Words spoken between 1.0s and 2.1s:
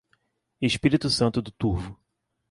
Santo do Turvo